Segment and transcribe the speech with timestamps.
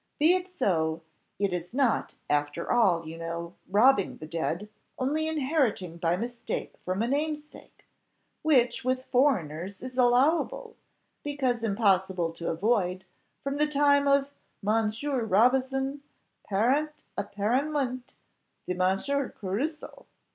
[0.17, 1.03] Be it so:
[1.37, 7.03] it is not, after all, you know, robbing the dead, only inheriting by mistake from
[7.03, 7.85] a namesake,
[8.41, 10.75] which with foreigners is allowable,
[11.21, 13.05] because impossible to avoid,
[13.43, 14.31] from the time of
[14.65, 16.01] _'Monsieur Robinson
[16.47, 18.15] parent apparemment
[18.65, 20.07] de Monsieur Crusoe?